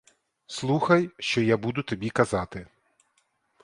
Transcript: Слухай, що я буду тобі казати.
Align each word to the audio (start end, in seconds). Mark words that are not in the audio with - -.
Слухай, 0.47 1.09
що 1.19 1.41
я 1.41 1.57
буду 1.57 1.83
тобі 1.83 2.09
казати. 2.09 2.67